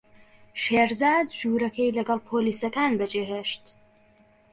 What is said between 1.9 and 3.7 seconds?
لەگەڵ پۆلیسەکان بەجێهێشت.